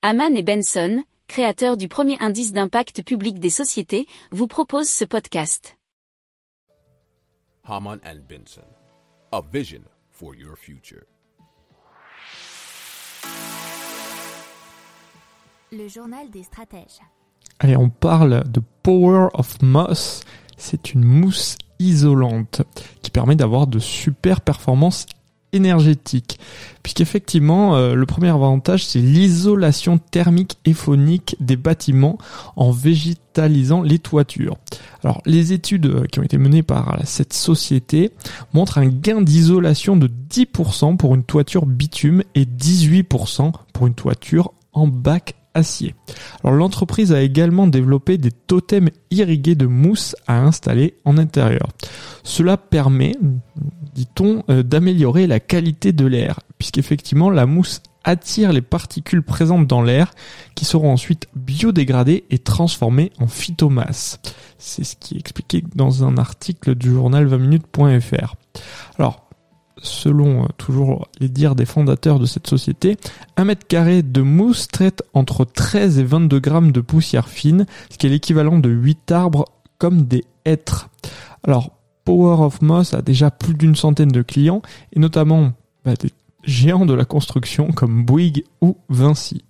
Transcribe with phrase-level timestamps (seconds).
[0.00, 5.76] Haman et Benson, créateurs du premier indice d'impact public des sociétés, vous proposent ce podcast.
[7.64, 8.62] Haman and Benson,
[9.32, 11.02] a vision for your future.
[15.72, 17.00] Le journal des stratèges.
[17.58, 20.20] Allez, on parle de Power of Moss.
[20.56, 22.62] C'est une mousse isolante
[23.02, 25.06] qui permet d'avoir de super performances
[25.52, 26.38] énergétiques.
[26.82, 32.18] Puisqu'effectivement, euh, le premier avantage, c'est l'isolation thermique et phonique des bâtiments
[32.56, 34.56] en végétalisant les toitures.
[35.04, 38.12] Alors, les études euh, qui ont été menées par cette société
[38.52, 44.52] montrent un gain d'isolation de 10% pour une toiture bitume et 18% pour une toiture
[44.72, 45.94] en bac acier.
[46.42, 51.68] Alors l'entreprise a également développé des totems irrigués de mousse à installer en intérieur.
[52.28, 53.16] Cela permet,
[53.94, 59.80] dit-on, euh, d'améliorer la qualité de l'air, puisqu'effectivement la mousse attire les particules présentes dans
[59.80, 60.12] l'air
[60.54, 64.20] qui seront ensuite biodégradées et transformées en phytomasse.
[64.58, 68.34] C'est ce qui est expliqué dans un article du journal 20minutes.fr.
[68.98, 69.26] Alors,
[69.78, 72.98] selon euh, toujours les dires des fondateurs de cette société,
[73.38, 77.96] un mètre carré de mousse traite entre 13 et 22 grammes de poussière fine, ce
[77.96, 79.46] qui est l'équivalent de 8 arbres
[79.78, 80.90] comme des hêtres.
[81.42, 81.77] Alors,
[82.08, 84.62] Power of Moss a déjà plus d'une centaine de clients,
[84.94, 85.52] et notamment
[85.84, 86.10] bah, des
[86.42, 89.44] géants de la construction comme Bouygues ou Vinci.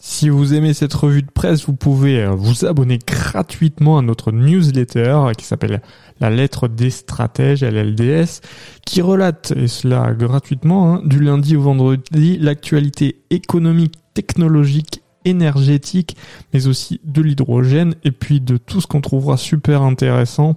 [0.00, 4.32] Si vous aimez cette revue de presse, vous pouvez euh, vous abonner gratuitement à notre
[4.32, 5.82] newsletter qui s'appelle
[6.18, 8.40] La lettre des stratèges, LLDS,
[8.84, 16.16] qui relate, et cela gratuitement, hein, du lundi au vendredi, l'actualité économique, technologique, énergétique,
[16.52, 20.56] mais aussi de l'hydrogène, et puis de tout ce qu'on trouvera super intéressant